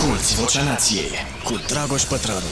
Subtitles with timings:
[0.00, 1.10] Asculți Vocea Nației
[1.44, 2.46] cu Dragoș Pătrălu.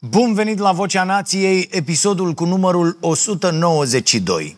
[0.00, 4.56] Bun venit la Vocea Nației, episodul cu numărul 192.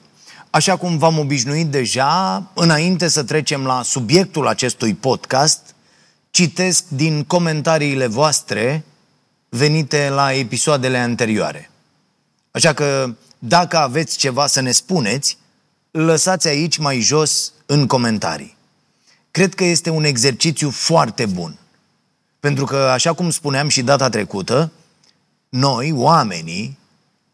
[0.51, 5.75] Așa cum v-am obișnuit deja, înainte să trecem la subiectul acestui podcast,
[6.30, 8.85] citesc din comentariile voastre
[9.49, 11.71] venite la episoadele anterioare.
[12.51, 15.39] Așa că, dacă aveți ceva să ne spuneți,
[15.91, 18.57] lăsați aici mai jos în comentarii.
[19.35, 21.59] Cred că este un exercițiu foarte bun.
[22.41, 24.73] Pentru că, așa cum spuneam și data trecută,
[25.48, 26.79] noi, oamenii,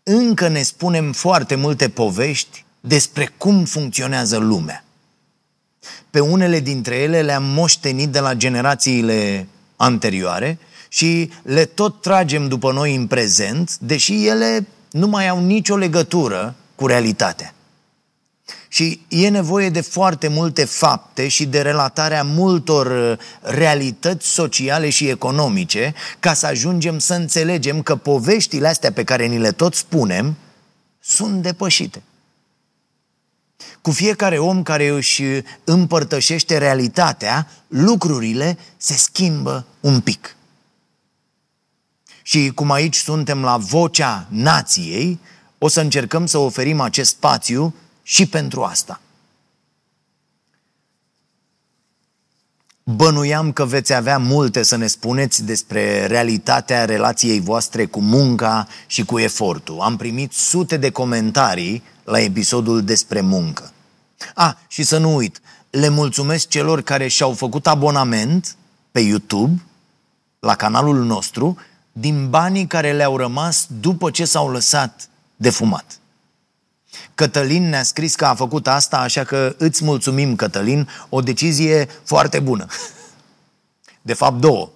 [0.03, 4.85] încă ne spunem foarte multe povești despre cum funcționează lumea.
[6.11, 12.73] Pe unele dintre ele le-am moștenit de la generațiile anterioare și le tot tragem după
[12.73, 17.55] noi în prezent, deși ele nu mai au nicio legătură cu realitatea.
[18.73, 25.09] Și e nevoie de foarte multe fapte și de relatarea multor uh, realități sociale și
[25.09, 30.37] economice ca să ajungem să înțelegem că poveștile astea pe care ni le tot spunem
[31.01, 32.03] sunt depășite.
[33.81, 35.23] Cu fiecare om care își
[35.65, 40.37] împărtășește realitatea, lucrurile se schimbă un pic.
[42.23, 45.19] Și cum aici suntem la vocea nației,
[45.59, 47.75] o să încercăm să oferim acest spațiu
[48.11, 49.01] și pentru asta.
[52.83, 59.05] Bănuiam că veți avea multe să ne spuneți despre realitatea relației voastre cu munca și
[59.05, 59.81] cu efortul.
[59.81, 63.73] Am primit sute de comentarii la episodul despre muncă.
[64.35, 65.41] A, ah, și să nu uit,
[65.71, 68.57] le mulțumesc celor care și-au făcut abonament
[68.91, 69.63] pe YouTube,
[70.41, 71.57] la canalul nostru,
[71.93, 76.00] din banii care le-au rămas după ce s-au lăsat de fumat.
[77.15, 82.41] Cătălin ne-a scris că a făcut asta, așa că îți mulțumim, Cătălin, o decizie foarte
[82.41, 82.67] bună.
[84.03, 84.71] De fapt, două.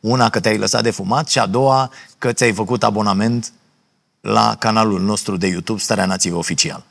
[0.00, 3.52] Una că te-ai lăsat de fumat și a doua că ți-ai făcut abonament
[4.20, 6.84] la canalul nostru de YouTube Starea Nației Oficial.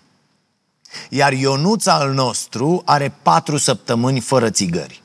[1.09, 5.01] Iar Ionuț al nostru are patru săptămâni fără țigări.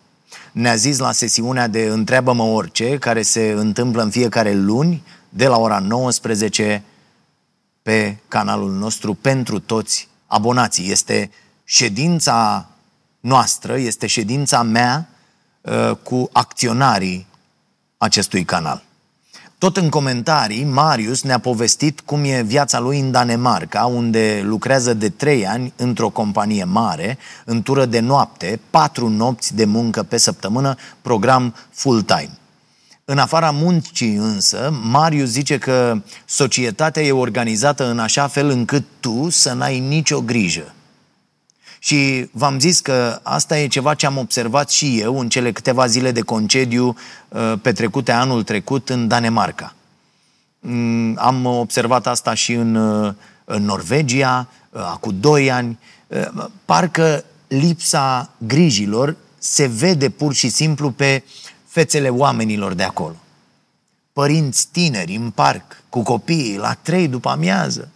[0.53, 5.59] Ne-a zis la sesiunea de Întreabă-mă orice, care se întâmplă în fiecare luni, de la
[5.59, 6.83] ora 19
[7.85, 10.91] pe canalul nostru pentru toți abonații.
[10.91, 11.31] Este
[11.65, 12.69] ședința
[13.21, 15.09] noastră, este ședința mea
[15.61, 17.27] uh, cu acționarii
[17.99, 18.83] acestui canal.
[19.59, 25.09] Tot în comentarii, Marius ne-a povestit cum e viața lui în Danemarca, unde lucrează de
[25.09, 30.77] trei ani într-o companie mare, în tură de noapte, patru nopți de muncă pe săptămână,
[31.03, 32.39] program full-time.
[33.07, 39.29] În afara muncii însă, Marius zice că societatea e organizată în așa fel încât tu
[39.31, 40.75] să n-ai nicio grijă.
[41.79, 45.87] Și v-am zis că asta e ceva ce am observat și eu în cele câteva
[45.87, 46.97] zile de concediu
[47.29, 49.75] uh, petrecute anul trecut în Danemarca.
[50.61, 55.79] Mm, am observat asta și în, uh, în Norvegia, uh, acum doi ani.
[56.65, 61.23] Parcă lipsa grijilor se vede pur și simplu pe
[61.75, 63.17] fețele oamenilor de acolo.
[64.13, 67.89] Părinți tineri în parc, cu copiii, la trei după amiază.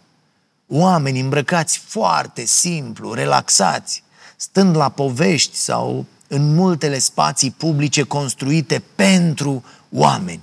[0.67, 4.03] Oameni îmbrăcați foarte simplu, relaxați,
[4.37, 10.41] stând la povești sau în multele spații publice construite pentru oameni.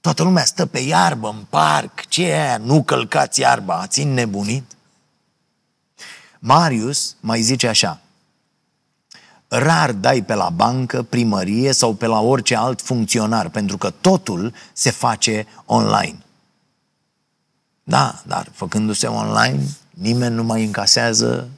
[0.00, 2.06] Toată lumea stă pe iarbă, în parc.
[2.06, 2.56] Ce e aia?
[2.56, 4.72] Nu călcați iarba, ați nebunit?
[6.38, 8.00] Marius mai zice așa,
[9.48, 14.54] rar dai pe la bancă, primărie sau pe la orice alt funcționar, pentru că totul
[14.72, 16.18] se face online.
[17.84, 21.48] Da, dar făcându-se online, nimeni nu mai încasează.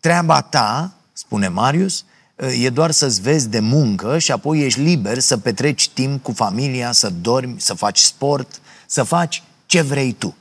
[0.00, 2.04] Treaba ta, spune Marius,
[2.36, 6.92] e doar să-ți vezi de muncă și apoi ești liber să petreci timp cu familia,
[6.92, 10.36] să dormi, să faci sport, să faci ce vrei tu.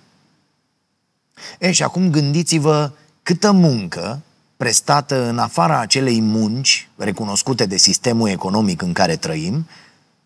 [1.60, 2.92] E, și acum gândiți-vă
[3.24, 4.22] câtă muncă
[4.64, 9.68] prestată în afara acelei munci recunoscute de sistemul economic în care trăim,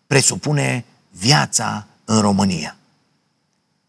[0.06, 2.76] presupune viața în România.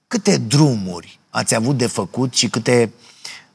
[0.08, 2.94] Câte drumuri ați avut de făcut și câte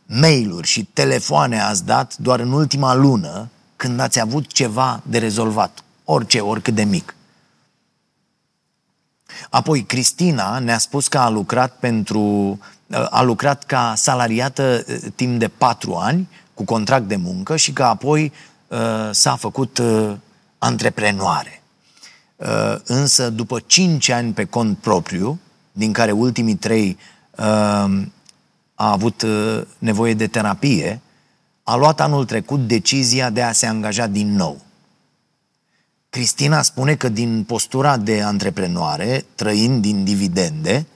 [0.06, 5.85] mail-uri și telefoane ați dat doar în ultima lună când ați avut ceva de rezolvat,
[6.05, 7.14] orice, oricât de mic.
[9.50, 12.58] Apoi Cristina ne-a spus că a lucrat pentru
[13.11, 17.83] a lucrat ca salariată eh, timp de patru ani cu contract de muncă și că
[17.83, 18.33] apoi
[18.69, 18.79] uh,
[19.11, 20.12] s-a făcut uh,
[20.59, 21.62] antreprenoare.
[22.37, 25.39] Uh, însă după 5 ani pe cont propriu,
[25.73, 26.97] din care ultimii trei
[27.39, 27.45] uh,
[28.75, 31.01] a avut uh, nevoie de terapie,
[31.62, 34.61] a luat anul trecut decizia de a se angaja din nou.
[36.11, 40.87] Cristina spune că din postura de antreprenoare, trăind din dividende,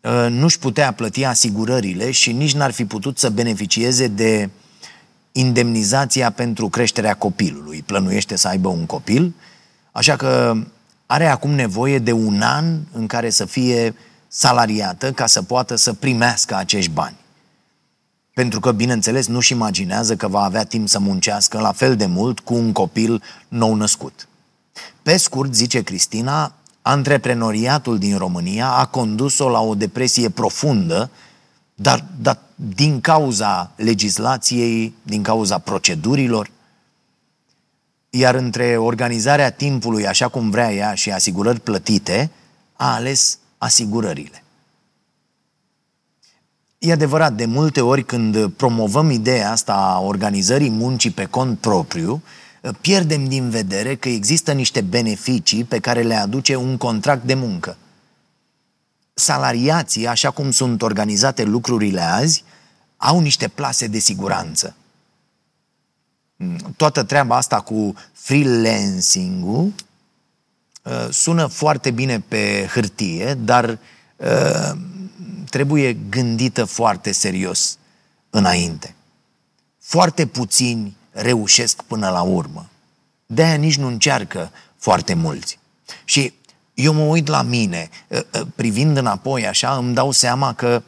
[0.00, 4.50] uh, nu-și putea plăti asigurările și nici n-ar fi putut să beneficieze de
[5.36, 7.82] indemnizația pentru creșterea copilului.
[7.82, 9.34] Plănuiește să aibă un copil,
[9.92, 10.56] așa că
[11.06, 13.94] are acum nevoie de un an în care să fie
[14.28, 17.16] salariată ca să poată să primească acești bani.
[18.34, 22.40] Pentru că, bineînțeles, nu-și imaginează că va avea timp să muncească la fel de mult
[22.40, 24.28] cu un copil nou născut.
[25.02, 26.52] Pe scurt, zice Cristina,
[26.82, 31.10] antreprenoriatul din România a condus-o la o depresie profundă,
[31.74, 36.50] dar, dar din cauza legislației, din cauza procedurilor,
[38.10, 42.30] iar între organizarea timpului așa cum vrea ea și asigurări plătite,
[42.76, 44.44] a ales asigurările.
[46.78, 52.22] E adevărat, de multe ori când promovăm ideea asta a organizării muncii pe cont propriu,
[52.80, 57.76] pierdem din vedere că există niște beneficii pe care le aduce un contract de muncă.
[59.14, 62.44] Salariații, așa cum sunt organizate lucrurile azi,
[62.96, 64.76] au niște plase de siguranță.
[66.76, 69.72] Toată treaba asta cu freelancing-ul
[70.82, 73.78] uh, sună foarte bine pe hârtie, dar
[74.16, 74.72] uh,
[75.50, 77.78] trebuie gândită foarte serios
[78.30, 78.94] înainte.
[79.78, 82.68] Foarte puțini reușesc până la urmă.
[83.26, 85.58] De-aia nici nu încearcă foarte mulți.
[86.04, 86.34] Și
[86.74, 90.82] eu mă uit la mine, ă, ă, privind înapoi așa, îmi dau seama că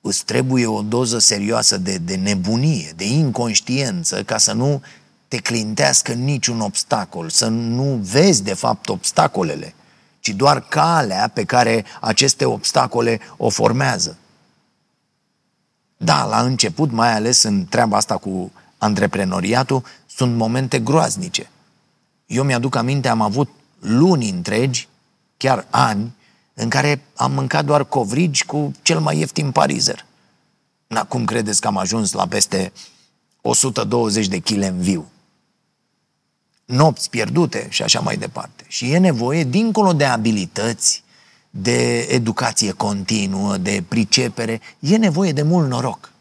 [0.00, 4.82] îți trebuie o doză serioasă de, de nebunie, de inconștiență, ca să nu
[5.28, 9.74] te clintească niciun obstacol, să nu vezi de fapt obstacolele,
[10.20, 14.18] ci doar calea pe care aceste obstacole o formează.
[15.96, 21.50] Da, la început, mai ales în treaba asta cu antreprenoriatul, sunt momente groaznice.
[22.26, 23.48] Eu mi-aduc aminte, am avut
[23.84, 24.88] luni întregi,
[25.36, 26.14] chiar ani,
[26.54, 30.04] în care am mâncat doar covrigi cu cel mai ieftin parizer.
[30.88, 32.72] Acum credeți că am ajuns la peste
[33.40, 35.08] 120 de kg în viu.
[36.64, 38.64] Nopți pierdute și așa mai departe.
[38.68, 41.04] Și e nevoie, dincolo de abilități,
[41.50, 46.12] de educație continuă, de pricepere, e nevoie de mult noroc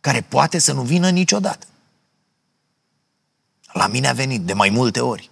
[0.00, 1.66] care poate să nu vină niciodată.
[3.72, 5.30] La mine a venit de mai multe ori.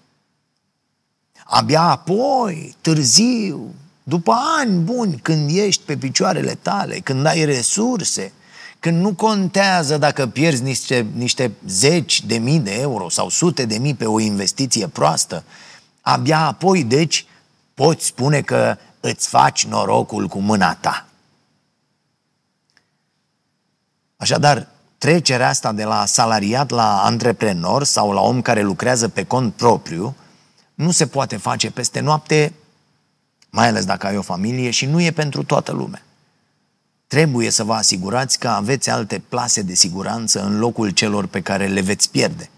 [1.51, 8.33] Abia apoi, târziu, după ani buni, când ești pe picioarele tale, când ai resurse,
[8.79, 13.79] când nu contează dacă pierzi niște, niște zeci de mii de euro sau sute de
[13.79, 15.45] mii pe o investiție proastă,
[16.01, 17.27] abia apoi, deci,
[17.75, 21.07] poți spune că îți faci norocul cu mâna ta.
[24.17, 24.69] Așadar,
[24.99, 30.17] trecerea asta de la salariat la antreprenor sau la om care lucrează pe cont propriu
[30.79, 32.53] nu se poate face peste noapte,
[33.51, 36.03] mai ales dacă ai o familie și nu e pentru toată lumea.
[37.07, 41.67] Trebuie să vă asigurați că aveți alte plase de siguranță în locul celor pe care
[41.67, 42.51] le veți pierde.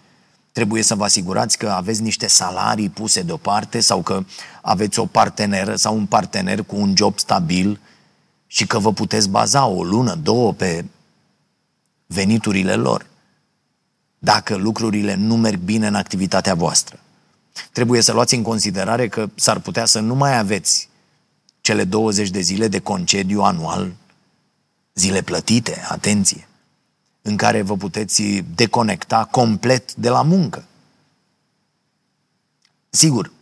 [0.53, 4.25] Trebuie să vă asigurați că aveți niște salarii puse deoparte sau că
[4.63, 7.81] aveți o parteneră sau un partener cu un job stabil
[8.47, 10.85] și că vă puteți baza o lună, două pe
[12.07, 13.07] veniturile lor,
[14.19, 16.99] dacă lucrurile nu merg bine în activitatea voastră.
[17.73, 20.89] Trebuie să luați în considerare că s-ar putea să nu mai aveți
[21.61, 23.93] cele 20 de zile de concediu anual,
[24.95, 26.49] zile plătite, atenție,
[27.23, 28.23] în care vă puteți
[28.55, 30.65] deconecta complet de la muncă.
[32.91, 33.33] Sigur,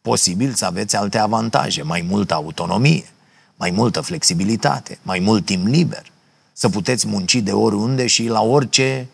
[0.00, 3.10] posibil să aveți alte avantaje, mai multă autonomie,
[3.56, 6.10] mai multă flexibilitate, mai mult timp liber
[6.52, 9.08] să puteți munci de oriunde și la orice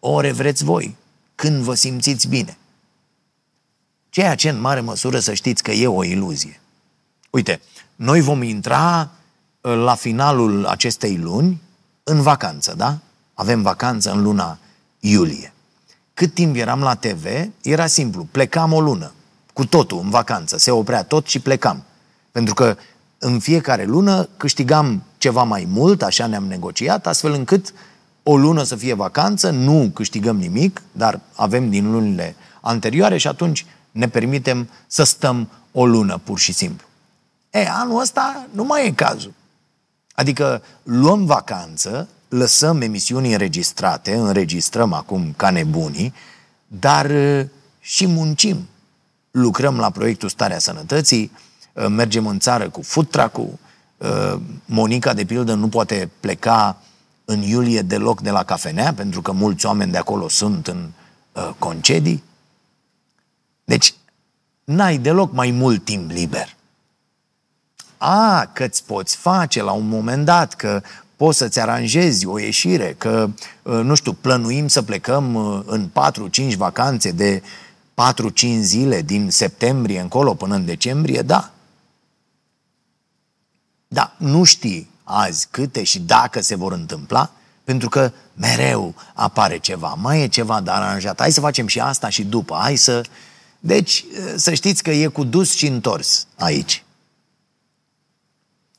[0.00, 0.96] ore vreți voi,
[1.34, 2.56] când vă simțiți bine.
[4.14, 6.60] Ceea ce în mare măsură să știți că e o iluzie.
[7.30, 7.60] Uite,
[7.96, 9.10] noi vom intra
[9.60, 11.62] uh, la finalul acestei luni
[12.02, 12.98] în vacanță, da?
[13.34, 14.58] Avem vacanță în luna
[14.98, 15.52] iulie.
[16.14, 17.26] Cât timp eram la TV,
[17.62, 19.12] era simplu, plecam o lună,
[19.52, 21.82] cu totul în vacanță, se oprea tot și plecam.
[22.32, 22.76] Pentru că
[23.18, 27.72] în fiecare lună câștigam ceva mai mult, așa ne-am negociat, astfel încât
[28.22, 33.66] o lună să fie vacanță, nu câștigăm nimic, dar avem din lunile anterioare și atunci
[33.94, 36.86] ne permitem să stăm o lună pur și simplu.
[37.50, 39.32] E, anul ăsta nu mai e cazul.
[40.14, 46.14] Adică luăm vacanță, lăsăm emisiuni înregistrate, înregistrăm acum ca nebunii,
[46.66, 47.10] dar
[47.80, 48.68] și muncim.
[49.30, 51.30] Lucrăm la proiectul Starea Sănătății,
[51.74, 53.58] Uh, mergem în țară cu food truck-ul,
[53.96, 56.76] uh, Monica, de pildă, nu poate pleca
[57.24, 60.90] în iulie deloc de la cafenea, pentru că mulți oameni de acolo sunt în
[61.32, 62.22] uh, concedii.
[63.64, 63.94] Deci,
[64.64, 66.56] n-ai deloc mai mult timp liber.
[67.96, 70.82] A, că ți poți face la un moment dat, că
[71.16, 73.28] poți să-ți aranjezi o ieșire, că,
[73.62, 75.90] uh, nu știu, plănuim să plecăm uh, în
[76.52, 81.50] 4-5 vacanțe de 4-5 zile din septembrie încolo până în decembrie, da.
[83.88, 87.30] Da, nu știi azi câte și dacă se vor întâmpla,
[87.64, 92.08] pentru că mereu apare ceva, mai e ceva de aranjat, hai să facem și asta
[92.08, 93.02] și după, hai să...
[93.66, 94.04] Deci,
[94.36, 96.84] să știți că e cu dus și întors aici.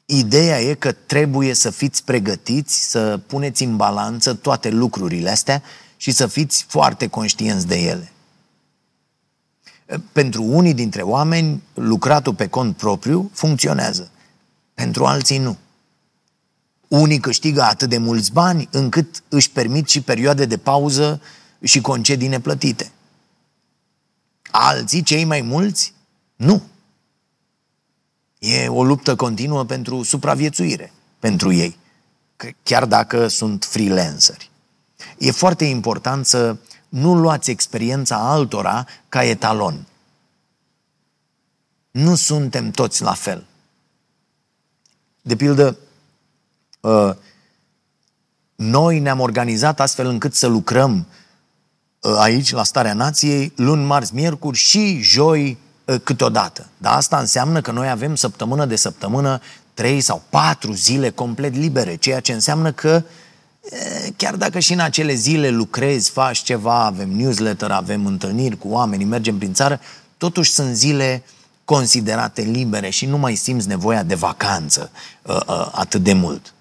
[0.05, 5.63] Ideea e că trebuie să fiți pregătiți, să puneți în balanță toate lucrurile astea
[5.97, 8.11] și să fiți foarte conștienți de ele.
[10.11, 14.11] Pentru unii dintre oameni, lucratul pe cont propriu funcționează.
[14.73, 15.57] Pentru alții nu.
[16.87, 21.21] Unii câștigă atât de mulți bani încât își permit și perioade de pauză
[21.63, 22.91] și concedii neplătite.
[24.57, 25.93] Alții, cei mai mulți,
[26.35, 26.63] nu.
[28.39, 31.77] E o luptă continuă pentru supraviețuire pentru ei,
[32.63, 34.51] chiar dacă sunt freelanceri.
[35.17, 36.57] E foarte important să
[36.89, 39.87] nu luați experiența altora ca etalon.
[41.91, 43.45] Nu suntem toți la fel.
[45.21, 45.77] De pildă,
[46.83, 47.17] ă,
[48.55, 51.05] noi ne-am organizat astfel încât să lucrăm ă,
[52.17, 55.57] aici, la Starea Nației, luni, marți, miercuri și joi
[55.87, 56.67] ă, câteodată.
[56.77, 59.41] Dar asta înseamnă că noi avem săptămână de săptămână
[59.73, 63.03] trei sau patru zile complet libere, ceea ce înseamnă că
[64.15, 69.05] chiar dacă și în acele zile lucrezi, faci ceva, avem newsletter, avem întâlniri cu oamenii,
[69.05, 69.79] mergem prin țară,
[70.17, 71.23] totuși sunt zile
[71.65, 76.53] considerate libere și nu mai simți nevoia de vacanță uh, uh, atât de mult.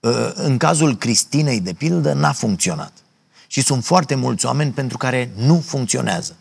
[0.00, 2.92] Uh, în cazul Cristinei, de pildă, n-a funcționat.
[3.46, 6.36] Și sunt foarte mulți oameni pentru care nu funcționează.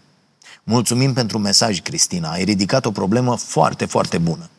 [0.64, 2.32] Mulțumim pentru mesaj, Cristina.
[2.32, 4.50] Ai ridicat o problemă foarte, foarte bună.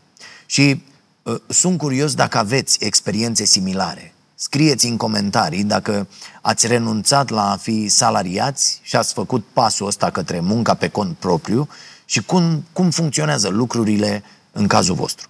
[0.47, 0.83] Și
[1.23, 4.15] uh, sunt curios dacă aveți experiențe similare.
[4.35, 6.09] Scrieți în comentarii dacă
[6.41, 11.17] ați renunțat la a fi salariați și ați făcut pasul ăsta către munca pe cont
[11.17, 11.69] propriu
[12.05, 14.23] și cum, cum funcționează lucrurile
[14.53, 15.29] în cazul vostru.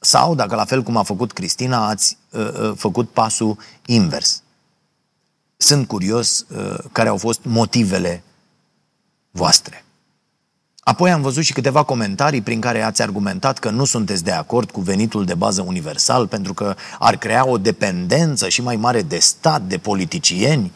[0.00, 4.42] Sau, dacă la fel cum a făcut Cristina, ați uh, uh, făcut pasul invers.
[5.56, 8.22] Sunt curios uh, care au fost motivele
[9.30, 9.84] voastre.
[10.80, 14.70] Apoi am văzut și câteva comentarii prin care ați argumentat că nu sunteți de acord
[14.70, 19.18] cu venitul de bază universal pentru că ar crea o dependență și mai mare de
[19.18, 20.72] stat, de politicieni.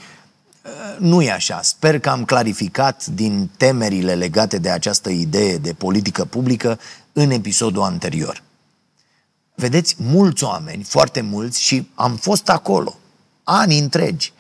[0.99, 1.63] Nu e așa.
[1.63, 6.79] Sper că am clarificat din temerile legate de această idee de politică publică
[7.13, 8.43] în episodul anterior.
[9.55, 12.99] Vedeți, mulți oameni, foarte mulți, și am fost acolo,
[13.45, 14.33] ani întregi,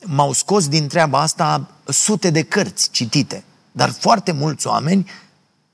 [0.00, 5.10] m-au scos din treaba asta sute de cărți citite, dar foarte mulți oameni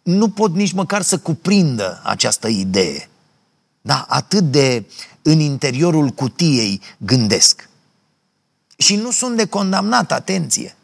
[0.02, 3.08] nu pot nici măcar să cuprindă această idee.
[3.80, 4.84] Da, atât de
[5.22, 7.68] în interiorul cutiei gândesc.
[8.76, 10.76] Și nu sunt de condamnat, atenție.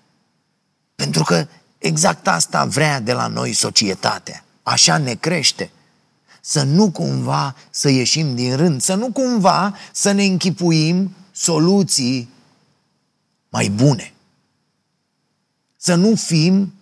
[0.94, 1.46] Pentru că
[1.78, 4.44] exact asta vrea de la noi societatea.
[4.62, 5.70] Așa ne crește.
[6.48, 12.28] Să nu cumva să ieșim din rând, să nu cumva să ne închipuim soluții
[13.48, 14.14] mai bune.
[15.76, 16.74] Să nu fim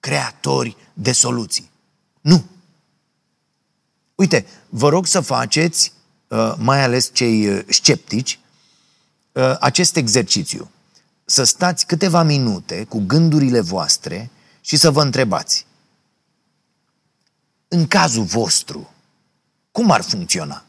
[0.00, 1.70] creatori de soluții.
[2.20, 2.44] Nu.
[4.14, 5.92] Uite, vă rog să faceți,
[6.28, 8.38] uh, mai ales cei uh, sceptici,
[9.32, 10.70] uh, acest exercițiu.
[11.24, 14.30] Să stați câteva minute cu gândurile voastre
[14.60, 15.66] și să vă întrebați.
[17.68, 18.88] În cazul vostru,
[19.74, 20.64] cum ar funcționa?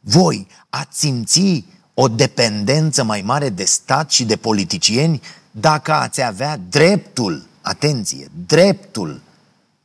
[0.00, 1.64] Voi ați simți
[1.94, 9.20] o dependență mai mare de stat și de politicieni dacă ați avea dreptul, atenție, dreptul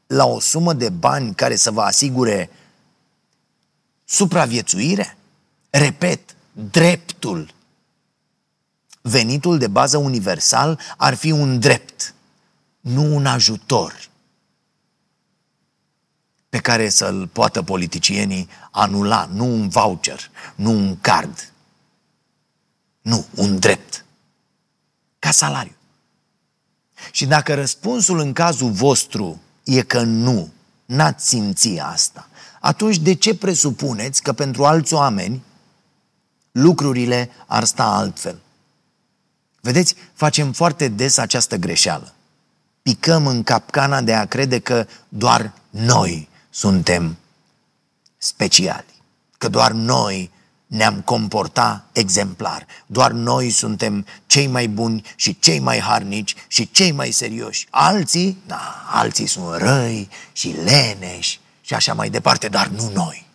[0.07, 2.49] la o sumă de bani care să vă asigure
[4.05, 5.17] supraviețuire?
[5.69, 7.53] Repet, dreptul.
[9.01, 12.13] Venitul de bază universal ar fi un drept,
[12.79, 14.10] nu un ajutor
[16.51, 21.51] pe care să-l poată politicienii anula, nu un voucher, nu un card.
[23.01, 24.05] Nu, un drept.
[25.19, 25.75] Ca salariu.
[27.11, 30.51] Și dacă răspunsul în cazul vostru e că nu,
[30.85, 32.27] n-ați simți asta,
[32.59, 35.43] atunci de ce presupuneți că pentru alți oameni
[36.51, 38.39] lucrurile ar sta altfel?
[39.61, 42.13] Vedeți, facem foarte des această greșeală.
[42.81, 47.17] Picăm în capcana de a crede că doar noi suntem
[48.17, 48.85] speciali,
[49.37, 50.31] că doar noi
[50.71, 52.65] ne-am comporta exemplar.
[52.85, 57.67] Doar noi suntem cei mai buni și cei mai harnici și cei mai serioși.
[57.69, 63.27] Alții, da, alții sunt răi și leneși și așa mai departe, dar nu noi.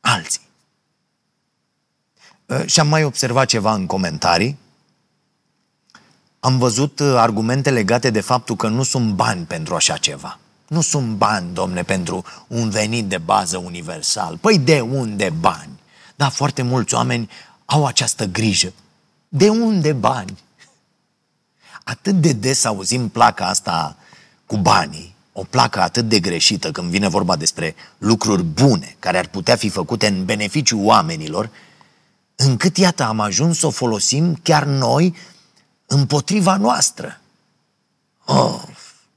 [0.00, 0.40] Alții.
[2.48, 4.58] Ă, și am mai observat ceva în comentarii.
[6.40, 10.38] Am văzut ă, argumente legate de faptul că nu sunt bani pentru așa ceva.
[10.72, 14.36] Nu sunt bani, domne, pentru un venit de bază universal.
[14.36, 15.80] Păi de unde bani?
[16.16, 17.30] Da, foarte mulți oameni
[17.64, 18.72] au această grijă.
[19.28, 20.38] De unde bani?
[21.84, 23.96] Atât de des auzim placa asta
[24.46, 29.26] cu banii, o placă atât de greșită când vine vorba despre lucruri bune care ar
[29.26, 31.50] putea fi făcute în beneficiu oamenilor,
[32.36, 35.16] încât, iată, am ajuns să o folosim chiar noi
[35.86, 37.20] împotriva noastră.
[38.24, 38.62] Oh,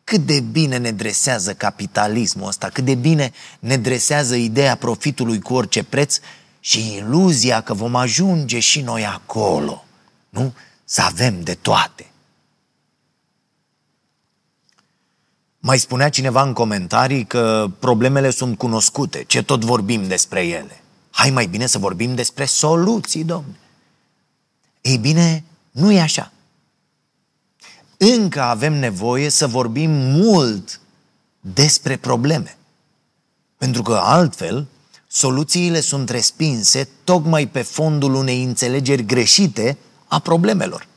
[0.05, 5.53] cât de bine ne dresează capitalismul ăsta, cât de bine ne dresează ideea profitului cu
[5.53, 6.19] orice preț
[6.59, 9.85] și iluzia că vom ajunge și noi acolo,
[10.29, 10.53] nu?
[10.83, 12.09] Să avem de toate.
[15.59, 20.81] Mai spunea cineva în comentarii că problemele sunt cunoscute, ce tot vorbim despre ele.
[21.11, 23.59] Hai mai bine să vorbim despre soluții, domne.
[24.81, 26.31] Ei bine, nu e așa
[27.97, 30.79] încă avem nevoie să vorbim mult
[31.39, 32.57] despre probleme.
[33.57, 34.67] Pentru că altfel,
[35.07, 40.87] soluțiile sunt respinse tocmai pe fondul unei înțelegeri greșite a problemelor.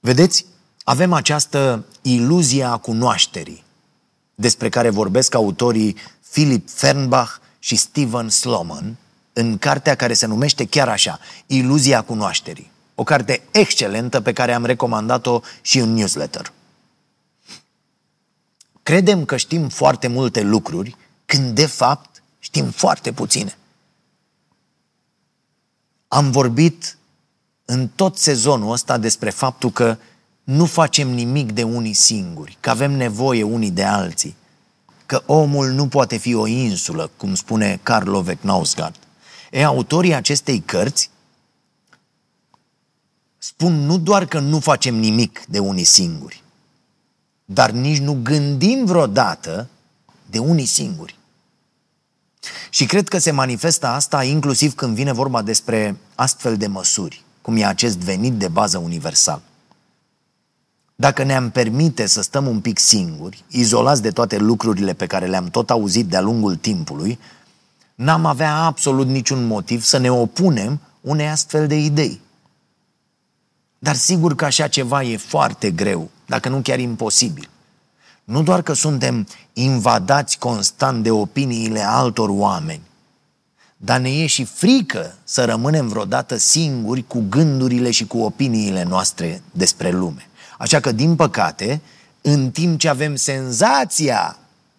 [0.00, 0.46] Vedeți,
[0.84, 3.64] avem această iluzie a cunoașterii,
[4.34, 5.96] despre care vorbesc autorii
[6.30, 8.96] Philip Fernbach și Steven Sloman,
[9.32, 12.70] în cartea care se numește chiar așa, Iluzia cunoașterii.
[12.94, 16.52] O carte excelentă pe care am recomandat-o și în newsletter.
[18.82, 20.96] Credem că știm foarte multe lucruri,
[21.26, 23.58] când de fapt știm foarte puține.
[26.08, 26.98] Am vorbit
[27.64, 29.96] în tot sezonul ăsta despre faptul că
[30.44, 34.36] nu facem nimic de unii singuri, că avem nevoie unii de alții,
[35.06, 38.96] că omul nu poate fi o insulă, cum spune Karl Lovec Nausgard.
[39.50, 41.10] E, autorii acestei cărți
[43.46, 46.42] spun nu doar că nu facem nimic de unii singuri,
[47.44, 49.68] dar nici nu gândim vreodată
[50.30, 51.18] de unii singuri.
[52.70, 57.56] Și cred că se manifestă asta inclusiv când vine vorba despre astfel de măsuri, cum
[57.56, 59.42] e acest venit de bază universal.
[60.94, 65.48] Dacă ne-am permite să stăm un pic singuri, izolați de toate lucrurile pe care le-am
[65.48, 67.18] tot auzit de-a lungul timpului,
[67.94, 72.22] n-am avea absolut niciun motiv să ne opunem unei astfel de idei.
[73.84, 77.48] Dar sigur că așa ceva e foarte greu, dacă nu chiar imposibil.
[78.24, 82.80] Nu doar că suntem invadați constant de opiniile altor oameni,
[83.76, 89.42] dar ne e și frică să rămânem vreodată singuri cu gândurile și cu opiniile noastre
[89.52, 90.28] despre lume.
[90.58, 91.80] Așa că, din păcate,
[92.20, 94.38] în timp ce avem senzația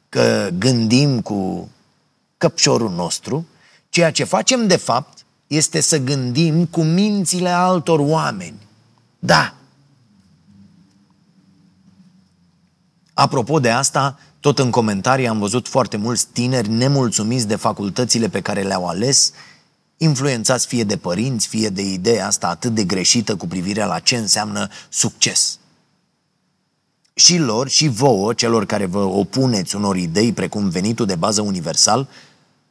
[0.09, 1.69] că gândim cu
[2.37, 3.45] căpșorul nostru,
[3.89, 8.63] ceea ce facem de fapt este să gândim cu mințile altor oameni
[9.25, 9.53] da.
[13.13, 18.41] Apropo de asta, tot în comentarii am văzut foarte mulți tineri nemulțumiți de facultățile pe
[18.41, 19.31] care le-au ales,
[19.97, 24.17] influențați fie de părinți, fie de ideea asta atât de greșită cu privire la ce
[24.17, 25.59] înseamnă succes.
[27.13, 32.07] Și lor, și vouă, celor care vă opuneți unor idei precum venitul de bază universal,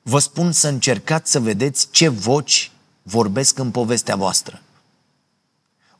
[0.03, 2.71] vă spun să încercați să vedeți ce voci
[3.03, 4.63] vorbesc în povestea voastră.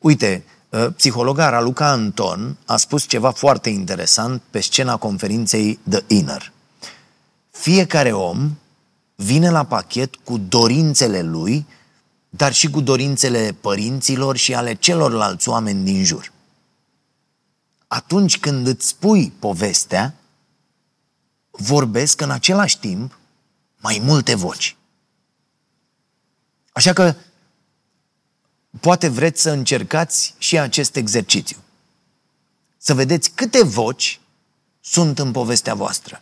[0.05, 6.51] Uite, ă, psihologa Raluca Anton a spus ceva foarte interesant pe scena conferinței The Inner.
[7.51, 8.57] Fiecare om
[9.15, 11.65] vine la pachet cu dorințele lui,
[12.29, 16.31] dar și cu dorințele părinților și ale celorlalți oameni din jur.
[17.87, 20.13] Atunci când îți spui povestea,
[21.51, 23.19] vorbesc în același timp
[23.77, 24.75] mai multe voci.
[26.71, 27.15] Așa că
[28.79, 31.57] poate vreți să încercați și acest exercițiu.
[32.77, 34.19] Să vedeți câte voci
[34.81, 36.21] sunt în povestea voastră.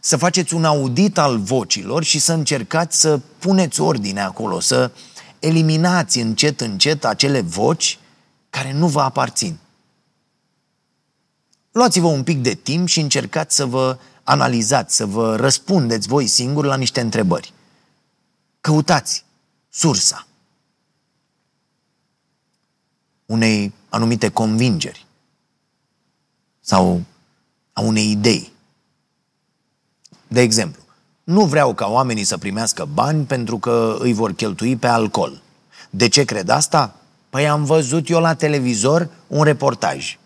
[0.00, 4.90] Să faceți un audit al vocilor și să încercați să puneți ordine acolo, să
[5.38, 7.98] eliminați încet, încet acele voci
[8.50, 9.58] care nu vă aparțin.
[11.72, 16.66] Luați-vă un pic de timp și încercați să vă analizați, să vă răspundeți voi singuri
[16.66, 17.52] la niște întrebări.
[18.60, 19.24] Căutați
[19.68, 20.27] sursa
[23.28, 25.06] unei anumite convingeri
[26.60, 27.02] sau
[27.72, 28.52] a unei idei.
[30.28, 30.82] De exemplu,
[31.24, 35.42] Nu vreau ca oamenii să primească bani pentru că îi vor cheltui pe alcool.
[35.90, 36.94] De ce cred asta?
[37.30, 40.18] Păi am văzut eu la televizor un reportaj.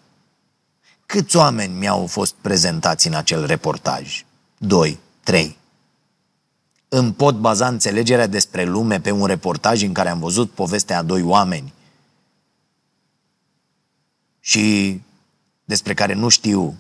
[1.07, 4.25] Câți oameni mi-au fost prezentați în acel reportaj?
[4.59, 5.59] Doi, trei.
[6.88, 11.03] Îmi pot baza înțelegerea despre lume pe un reportaj în care am văzut povestea a
[11.03, 11.73] doi oameni
[14.45, 15.01] și
[15.65, 16.79] despre care nu știu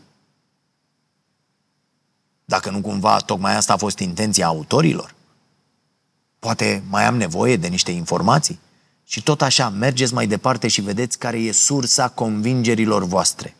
[2.44, 5.14] dacă nu cumva tocmai asta a fost intenția autorilor.
[6.38, 8.60] Poate mai am nevoie de niște informații.
[9.04, 13.56] Și tot așa, mergeți mai departe și vedeți care e sursa convingerilor voastre.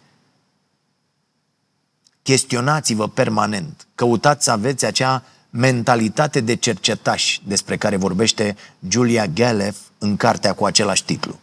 [2.23, 3.87] Chestionați-vă permanent.
[3.95, 8.57] Căutați să aveți acea mentalitate de cercetaș despre care vorbește
[8.88, 11.38] Julia Galef în cartea cu același titlu.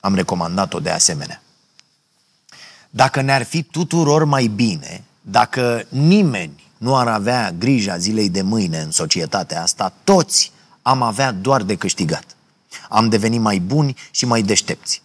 [0.00, 1.43] Am recomandat-o de asemenea.
[2.96, 8.78] Dacă ne-ar fi tuturor mai bine, dacă nimeni nu ar avea grija zilei de mâine
[8.80, 10.52] în societatea asta, toți
[10.82, 12.36] am avea doar de câștigat.
[12.88, 15.02] Am devenit mai buni și mai deștepți.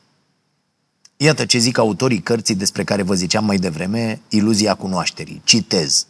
[1.18, 5.42] Iată ce zic autorii cărții despre care vă ziceam mai devreme, Iluzia cunoașterii.
[5.44, 6.06] Citez.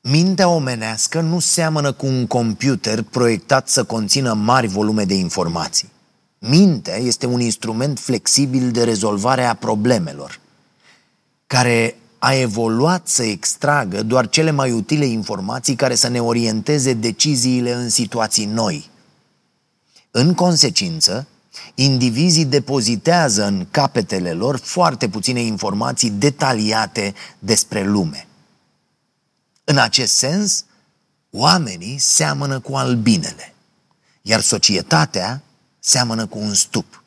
[0.00, 5.92] Mintea omenească nu seamănă cu un computer proiectat să conțină mari volume de informații.
[6.46, 10.40] Mintea este un instrument flexibil de rezolvare a problemelor,
[11.46, 17.72] care a evoluat să extragă doar cele mai utile informații care să ne orienteze deciziile
[17.72, 18.90] în situații noi.
[20.10, 21.26] În consecință,
[21.74, 28.26] indivizii depozitează în capetele lor foarte puține informații detaliate despre lume.
[29.64, 30.64] În acest sens,
[31.30, 33.54] oamenii seamănă cu albinele,
[34.22, 35.42] iar societatea
[35.86, 37.02] seamănă cu un stup.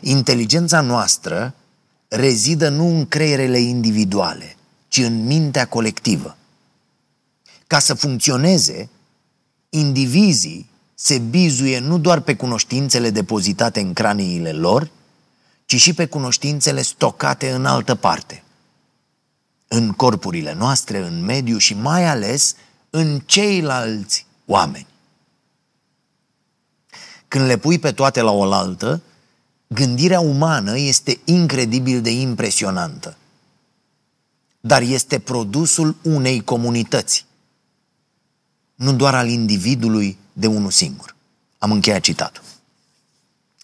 [0.00, 1.54] Inteligența noastră
[2.08, 4.56] rezidă nu în creierele individuale,
[4.88, 6.36] ci în mintea colectivă.
[7.66, 8.88] Ca să funcționeze,
[9.68, 14.90] indivizii se bizuie nu doar pe cunoștințele depozitate în craniile lor,
[15.64, 18.42] ci și pe cunoștințele stocate în altă parte.
[19.68, 22.54] În corpurile noastre, în mediu și mai ales
[22.90, 24.89] în ceilalți oameni.
[27.30, 29.02] Când le pui pe toate la oaltă,
[29.66, 33.16] gândirea umană este incredibil de impresionantă.
[34.60, 37.26] Dar este produsul unei comunități,
[38.74, 41.16] nu doar al individului de unul singur.
[41.58, 42.42] Am încheiat citatul.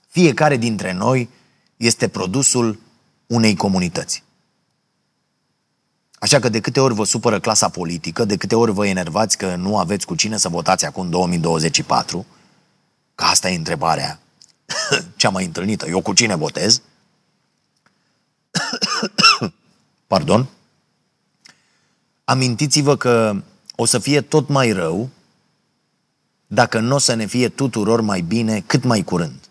[0.09, 1.29] Fiecare dintre noi
[1.77, 2.81] este produsul
[3.27, 4.23] unei comunități.
[6.15, 9.57] Așa că de câte ori vă supără clasa politică, de câte ori vă enervați că
[9.57, 12.27] nu aveți cu cine să votați acum 2024,
[13.17, 14.21] că asta e întrebarea
[15.17, 16.83] cea mai întâlnită, eu cu cine votez?
[20.07, 20.47] Pardon?
[22.25, 23.43] Amintiți-vă că
[23.77, 25.09] o să fie tot mai rău
[26.47, 29.49] dacă nu o să ne fie tuturor mai bine cât mai curând.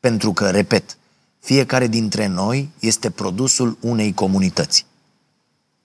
[0.00, 0.96] Pentru că, repet,
[1.40, 4.86] fiecare dintre noi este produsul unei comunități.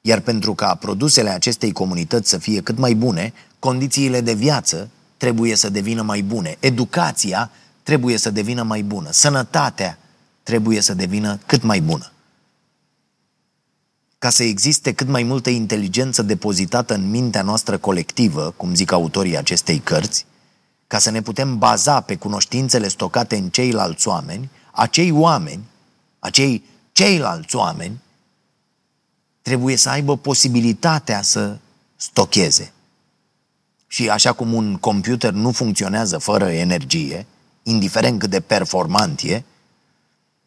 [0.02, 4.89] Iar pentru ca produsele acestei comunități să fie cât mai bune, condițiile de viață
[5.20, 6.58] trebuie să devină mai bune.
[6.60, 7.52] Educația
[7.84, 9.12] trebuie să devină mai bună.
[9.12, 9.98] Sănătatea
[10.44, 12.12] trebuie să devină cât mai bună.
[14.20, 19.38] Ca să existe cât mai multă inteligență depozitată în mintea noastră colectivă, cum zic autorii
[19.38, 20.26] acestei cărți,
[20.88, 25.64] ca să ne putem baza pe cunoștințele stocate în ceilalți oameni, acei oameni,
[26.20, 28.02] acei ceilalți oameni,
[29.42, 31.58] trebuie să aibă posibilitatea să
[31.96, 32.72] stocheze.
[33.91, 37.25] Și așa cum un computer nu funcționează fără energie,
[37.63, 39.43] indiferent cât de performant e,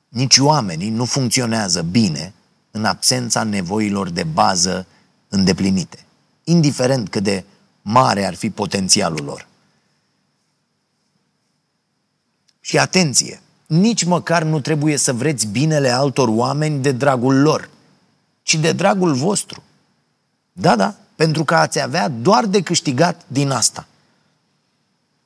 [0.09, 2.33] nici oamenii nu funcționează bine
[2.71, 4.87] în absența nevoilor de bază
[5.29, 5.99] îndeplinite,
[6.45, 7.45] indiferent cât de
[7.83, 9.47] mare ar fi potențialul lor.
[12.61, 17.71] Și atenție, nici măcar nu trebuie să vreți binele altor oameni de dragul lor,
[18.43, 19.63] ci de dragul vostru.
[20.53, 23.87] Da, da, pentru că ați avea doar de câștigat din asta.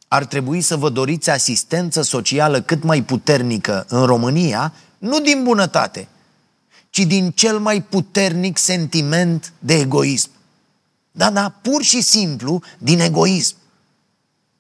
[0.09, 6.09] Ar trebui să vă doriți asistență socială cât mai puternică în România, nu din bunătate,
[6.91, 10.31] ci din cel mai puternic sentiment de egoism.
[11.13, 13.57] Da, da, pur și simplu din egoism.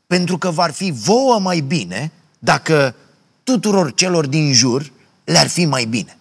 [0.06, 2.94] Pentru că v-ar fi vouă mai bine dacă
[3.42, 4.92] tuturor celor din jur
[5.24, 6.16] le-ar fi mai bine.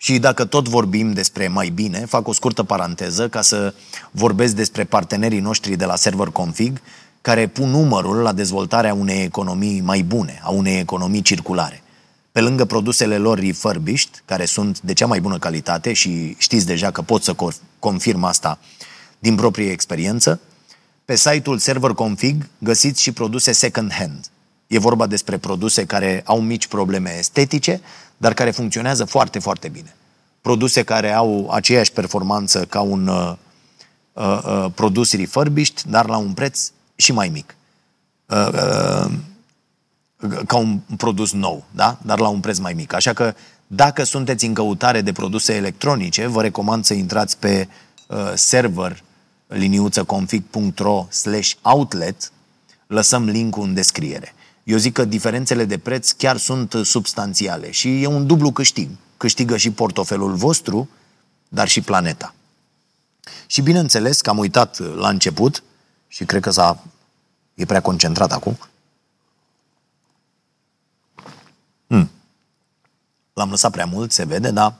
[0.00, 3.74] Și dacă tot vorbim despre mai bine, fac o scurtă paranteză ca să
[4.10, 6.80] vorbesc despre partenerii noștri de la Server Config,
[7.20, 11.82] care pun numărul la dezvoltarea unei economii mai bune, a unei economii circulare.
[12.32, 16.90] pe lângă produsele lor refurbished, care sunt de cea mai bună calitate și știți deja
[16.90, 17.36] că pot să
[17.78, 18.58] confirm asta
[19.18, 20.40] din proprie experiență,
[21.04, 24.26] pe site-ul Server Config găsiți și produse second hand.
[24.66, 27.80] E vorba despre produse care au mici probleme estetice,
[28.18, 29.94] dar care funcționează foarte, foarte bine.
[30.40, 33.32] Produse care au aceeași performanță ca un uh,
[34.12, 37.56] uh, uh, produs refurbished, dar la un preț și mai mic.
[38.26, 39.10] Uh, uh,
[40.46, 41.98] ca un produs nou, da?
[42.02, 42.92] dar la un preț mai mic.
[42.92, 43.34] Așa că
[43.66, 47.68] dacă sunteți în căutare de produse electronice, vă recomand să intrați pe
[48.06, 49.02] uh, server
[49.46, 52.32] liniuță config.ro slash outlet,
[52.86, 54.32] lăsăm linkul în descriere.
[54.68, 58.88] Eu zic că diferențele de preț chiar sunt substanțiale și e un dublu câștig.
[59.16, 60.88] Câștigă și portofelul vostru,
[61.48, 62.34] dar și planeta.
[63.46, 65.62] Și bineînțeles că am uitat la început
[66.08, 66.84] și cred că s-a,
[67.54, 68.58] e prea concentrat acum,
[71.86, 72.10] Hmm.
[73.32, 74.74] L-am lăsat prea mult, se vede, dar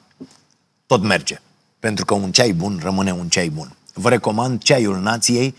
[0.86, 1.40] tot merge.
[1.78, 3.76] Pentru că un ceai bun rămâne un ceai bun.
[3.94, 5.54] Vă recomand ceaiul nației,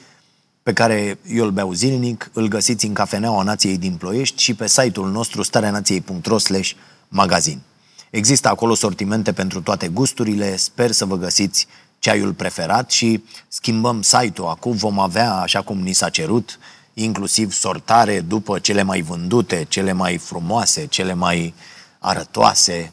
[0.69, 4.67] pe care eu îl beau zilnic, îl găsiți în cafeneaua nației din Ploiești și pe
[4.67, 6.71] site-ul nostru stareanației.ro slash
[7.08, 7.62] magazin.
[8.10, 11.67] Există acolo sortimente pentru toate gusturile, sper să vă găsiți
[11.99, 16.60] ceaiul preferat și schimbăm site-ul acum, vom avea, așa cum ni s-a cerut,
[16.93, 21.53] inclusiv sortare după cele mai vândute, cele mai frumoase, cele mai
[21.99, 22.91] arătoase.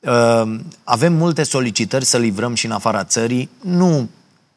[0.00, 3.50] Ehm, avem multe solicitări să livrăm și în afara țării.
[3.60, 4.08] Nu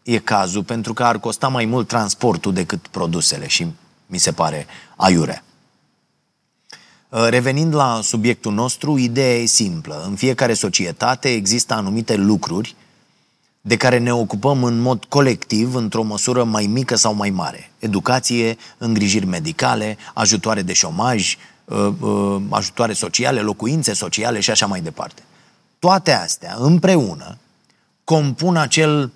[0.07, 3.67] e cazul, pentru că ar costa mai mult transportul decât produsele și
[4.05, 4.65] mi se pare
[4.95, 5.43] aiure.
[7.09, 10.03] Ehm, revenind la subiectul nostru, ideea e simplă.
[10.07, 12.75] În fiecare societate există anumite lucruri
[13.61, 17.71] de care ne ocupăm în mod colectiv, într-o măsură mai mică sau mai mare.
[17.79, 24.81] Educație, îngrijiri medicale, ajutoare de șomaj, uh, uh, ajutoare sociale, locuințe sociale și așa mai
[24.81, 25.21] departe.
[25.79, 27.37] Toate astea, împreună,
[28.03, 29.11] compun acel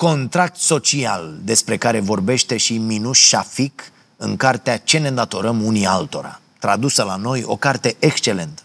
[0.00, 6.40] contract social despre care vorbește și Minuș Shafik în cartea Ce ne datorăm unii altora,
[6.58, 8.62] tradusă la noi, o carte excelentă.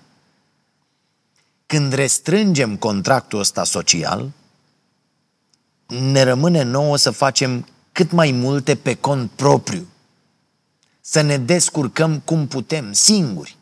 [1.65, 4.31] Când restrângem contractul ăsta social,
[5.87, 9.87] ne rămâne nouă să facem cât mai multe pe cont propriu.
[11.01, 13.57] Să ne descurcăm cum putem, singuri.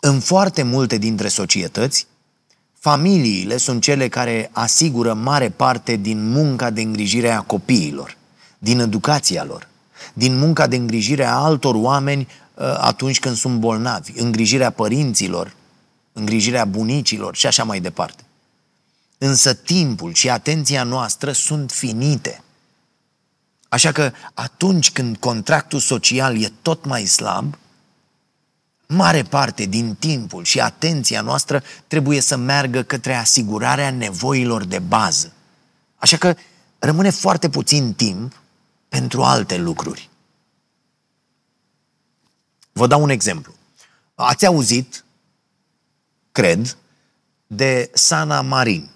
[0.00, 2.06] În foarte multe dintre societăți,
[2.84, 8.16] familiile sunt cele care asigură mare parte din munca de îngrijire a copiilor,
[8.58, 9.68] din educația lor,
[10.14, 12.20] din munca de îngrijire a altor oameni
[12.54, 15.54] uh, atunci când sunt bolnavi, îngrijirea părinților,
[16.12, 18.22] îngrijirea bunicilor și așa mai departe.
[19.18, 22.42] Însă timpul și atenția noastră sunt finite.
[23.68, 27.58] Așa că atunci când contractul social e tot mai slab,
[28.94, 35.32] mare parte din timpul și atenția noastră trebuie să meargă către asigurarea nevoilor de bază.
[35.96, 36.34] Așa că
[36.78, 38.42] rămâne foarte puțin timp
[38.88, 40.10] pentru alte lucruri.
[42.72, 43.54] Vă dau un exemplu.
[44.14, 45.04] Ați auzit,
[46.32, 46.76] cred,
[47.46, 48.90] de Sana Marin.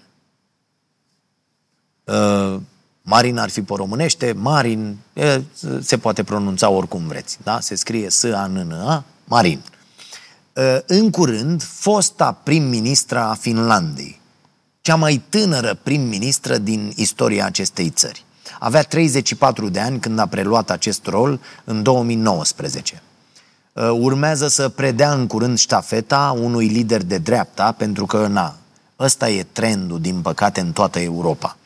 [2.03, 2.61] Uh,
[3.01, 5.41] Marin ar fi pe românește, Marin, e,
[5.81, 7.59] se poate pronunța oricum vreți, da?
[7.59, 9.61] Se scrie s a n n a Marin.
[10.59, 14.21] Uh, în curând, fosta prim-ministra a Finlandei,
[14.81, 18.25] cea mai tânără prim-ministră din istoria acestei țări.
[18.59, 23.01] Avea 34 de ani când a preluat acest rol în 2019.
[23.73, 28.55] Uh, urmează să predea în curând ștafeta unui lider de dreapta, pentru că, na,
[28.99, 31.57] ăsta e trendul, din păcate, în toată Europa.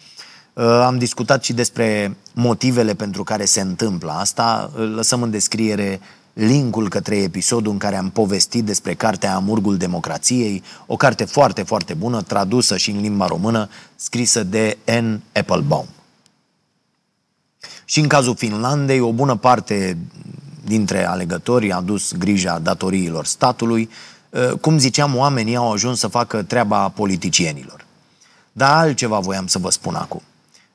[0.54, 4.72] Uh, am discutat și despre motivele pentru care se întâmplă asta.
[4.76, 6.00] Lăsăm în descriere
[6.34, 11.94] linkul către episodul în care am povestit despre cartea Amurgul Democrației, o carte foarte, foarte
[11.94, 15.22] bună, tradusă și în limba română, scrisă de N.
[15.40, 15.88] Applebaum.
[17.86, 19.98] Și în cazul Finlandei, o bună parte
[20.66, 23.90] dintre alegători a dus grija datoriilor statului.
[24.30, 27.86] Uh, cum ziceam, oamenii au ajuns să facă treaba politicienilor.
[28.52, 30.22] Dar altceva voiam să vă spun acum.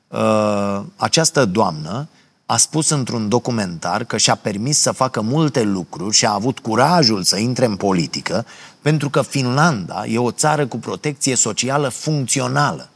[0.07, 2.07] Uh, această doamnă
[2.51, 7.23] a spus într-un documentar că și-a permis să facă multe lucruri și a avut curajul
[7.23, 8.45] să intre în politică
[8.81, 12.89] pentru că Finlanda e o țară cu protecție socială funcțională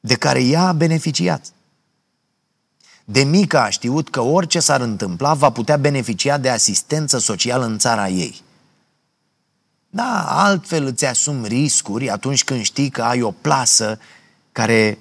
[0.00, 1.46] de care ea a beneficiat.
[3.04, 7.78] De mică a știut că orice s-ar întâmpla va putea beneficia de asistență socială în
[7.78, 8.42] țara ei.
[9.90, 13.98] Da, altfel îți asumi riscuri atunci când știi că ai o plasă
[14.52, 14.98] care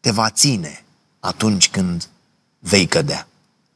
[0.00, 0.84] te va ține
[1.20, 2.09] atunci când
[2.60, 3.26] vei cădea.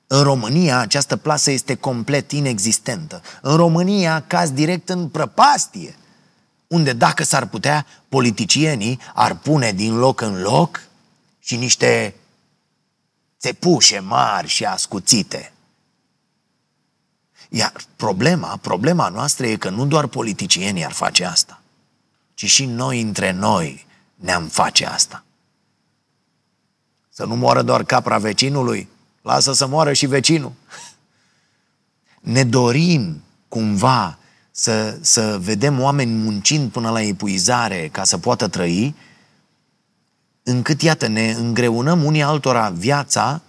[0.06, 3.22] În România această plasă este complet inexistentă.
[3.42, 5.96] În România caz direct în prăpastie,
[6.66, 10.82] unde dacă s-ar putea, politicienii ar pune din loc în loc
[11.38, 12.14] și niște
[13.40, 15.52] țepușe mari și ascuțite.
[17.48, 21.60] Iar problema, problema noastră e că nu doar politicienii ar face asta,
[22.34, 25.24] ci și noi între noi ne-am face asta.
[27.16, 28.88] Să nu moară doar capra vecinului,
[29.22, 30.52] lasă să moară și vecinul.
[32.20, 34.18] Ne dorim cumva
[34.50, 38.94] să, să vedem oameni muncind până la epuizare ca să poată trăi,
[40.42, 43.40] încât, iată, ne îngreunăm unii altora viața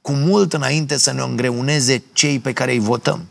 [0.00, 3.26] cu mult înainte să ne îngreuneze cei pe care îi votăm.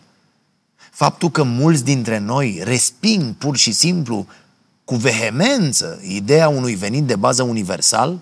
[0.91, 4.27] Faptul că mulți dintre noi resping pur și simplu
[4.83, 8.19] cu vehemență ideea unui venit de bază universal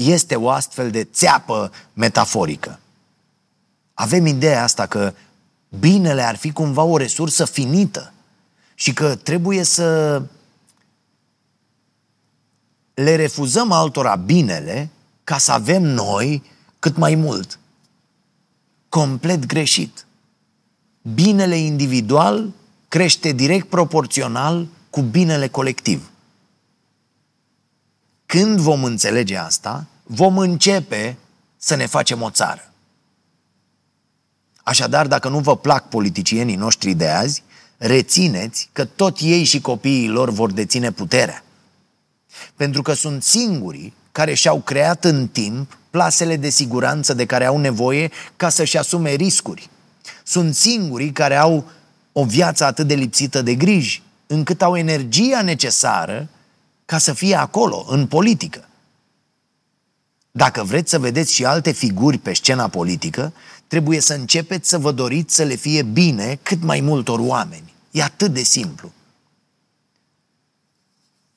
[0.00, 2.78] este o astfel de țeapă metaforică.
[3.94, 5.14] Avem ideea asta că
[5.78, 8.12] binele ar fi cumva o resursă finită
[8.74, 10.22] și că trebuie să
[12.94, 14.90] le refuzăm altora binele
[15.24, 16.42] ca să avem noi
[16.78, 17.58] cât mai mult.
[18.88, 20.06] Complet greșit.
[21.14, 22.52] Binele individual
[22.88, 26.10] crește direct proporțional cu binele colectiv.
[28.30, 31.16] Când vom înțelege asta, vom începe
[31.56, 32.72] să ne facem o țară.
[34.62, 37.42] Așadar, dacă nu vă plac politicienii noștri de azi,
[37.76, 41.44] rețineți că tot ei și copiii lor vor deține puterea.
[42.56, 47.58] Pentru că sunt singurii care și-au creat în timp plasele de siguranță de care au
[47.58, 49.70] nevoie ca să-și asume riscuri.
[50.24, 51.64] Sunt singurii care au
[52.12, 56.28] o viață atât de lipsită de griji, încât au energia necesară
[56.90, 58.68] ca să fie acolo, în politică.
[60.30, 63.32] Dacă vreți să vedeți și alte figuri pe scena politică,
[63.66, 67.74] trebuie să începeți să vă doriți să le fie bine cât mai multor oameni.
[67.90, 68.92] E atât de simplu.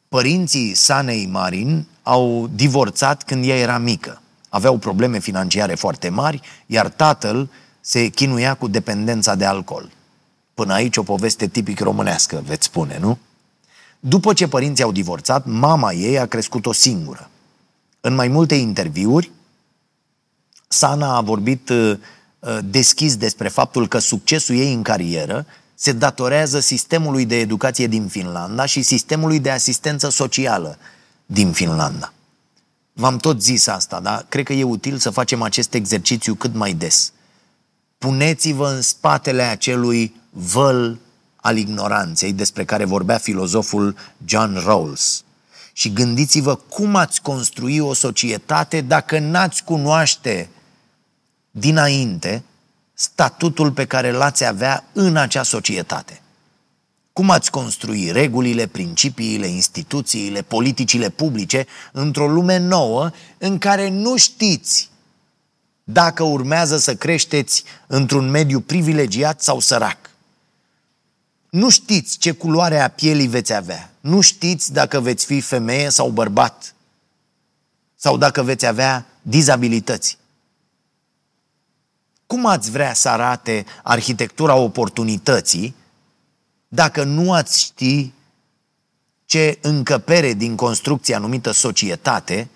[0.07, 4.21] Părinții Sanei Marin au divorțat când ea era mică.
[4.49, 7.49] Aveau probleme financiare foarte mari, iar tatăl
[7.81, 9.91] se chinuia cu dependența de alcool.
[10.53, 13.17] Până aici o poveste tipic românească, veți spune, nu?
[14.05, 17.29] După ce părinții au divorțat, mama ei a crescut-o singură.
[18.01, 19.31] În mai multe interviuri,
[20.67, 21.97] Sana a vorbit uh,
[22.39, 28.07] uh, deschis despre faptul că succesul ei în carieră se datorează sistemului de educație din
[28.07, 30.77] Finlanda și sistemului de asistență socială
[31.25, 32.13] din Finlanda.
[32.93, 36.73] V-am tot zis asta, dar cred că e util să facem acest exercițiu cât mai
[36.73, 37.11] des.
[37.97, 40.99] Puneți-vă în spatele acelui văl
[41.43, 45.23] al ignoranței despre care vorbea filozoful John Rawls.
[45.73, 50.49] Și gândiți-vă cum ați construi o societate dacă n-ați cunoaște
[51.51, 52.43] dinainte
[52.93, 56.21] statutul pe care l-ați avea în acea societate.
[57.13, 64.89] Cum ați construi regulile, principiile, instituțiile, politicile publice într-o lume nouă în care nu știți
[65.83, 70.12] dacă urmează să creșteți într-un mediu privilegiat sau sărac?
[71.53, 73.91] Nu știți ce culoare a pielii veți avea.
[73.99, 76.75] Nu știți dacă veți fi femeie sau bărbat.
[77.95, 80.17] Sau dacă veți avea dizabilități.
[82.27, 85.75] Cum ați vrea să arate arhitectura oportunității
[86.67, 88.11] dacă nu ați ști
[89.25, 92.49] ce încăpere din construcția numită societate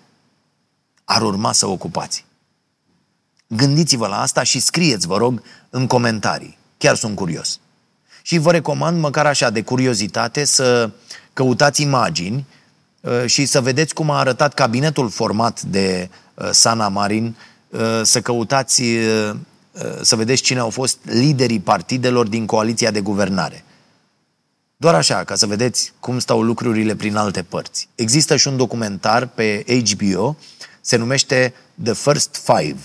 [1.04, 2.24] ar urma să ocupați?
[3.46, 6.58] Gândiți-vă la asta și scrieți, vă rog, în comentarii.
[6.78, 7.60] Chiar sunt curios.
[8.28, 10.90] Și vă recomand, măcar așa, de curiozitate, să
[11.32, 12.46] căutați imagini
[13.00, 17.36] uh, și să vedeți cum a arătat cabinetul format de uh, Sana Marin,
[17.68, 18.82] uh, să căutați,
[20.00, 23.64] să vedeți cine au fost liderii partidelor din coaliția de guvernare.
[24.76, 27.88] Doar așa, ca să vedeți cum stau lucrurile prin alte părți.
[27.94, 30.36] Există și un documentar pe HBO,
[30.80, 32.78] se numește The First Five,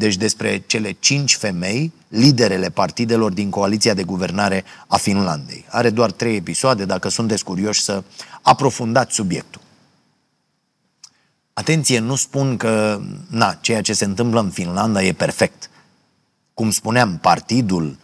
[0.00, 5.64] deci despre cele cinci femei, liderele partidelor din coaliția de guvernare a Finlandei.
[5.68, 8.02] Are doar trei episoade, dacă sunteți curioși să
[8.42, 9.60] aprofundați subiectul.
[11.52, 15.70] Atenție, nu spun că na, ceea ce se întâmplă în Finlanda e perfect.
[16.54, 17.96] Cum spuneam, partidul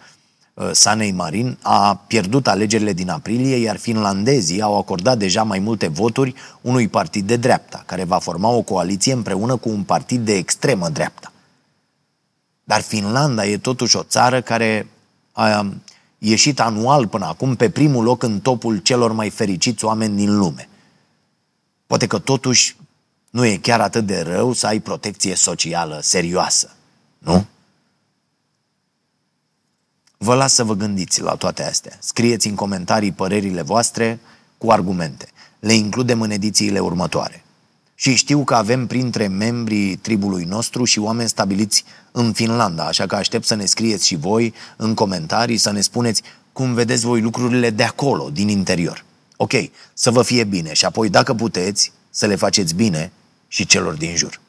[0.55, 5.89] uh, Sanei Marin a pierdut alegerile din aprilie, iar finlandezii au acordat deja mai multe
[5.89, 10.35] voturi unui partid de dreapta, care va forma o coaliție împreună cu un partid de
[10.35, 11.31] extremă dreapta.
[12.69, 14.87] Dar Finlanda e totuși o țară care
[15.33, 15.73] a
[16.19, 20.69] ieșit anual până acum pe primul loc în topul celor mai fericiți oameni din lume.
[21.87, 22.77] Poate că totuși
[23.31, 26.75] nu e chiar atât de rău să ai protecție socială serioasă.
[27.19, 27.47] Nu?
[30.17, 31.97] Vă las să vă gândiți la toate astea.
[32.01, 34.21] Scrieți în comentarii părerile voastre
[34.59, 35.29] cu argumente.
[35.59, 37.45] Le includem în edițiile următoare.
[37.99, 43.15] Și știu că avem printre membrii tribului nostru și oameni stabiliți în Finlanda, așa că
[43.15, 46.23] aștept să ne scrieți și voi în comentarii, să ne spuneți
[46.53, 49.05] cum vedeți voi lucrurile de acolo, din interior.
[49.37, 49.53] Ok,
[49.95, 53.13] să vă fie bine și apoi, dacă puteți, să le faceți bine
[53.49, 54.41] și celor din jur.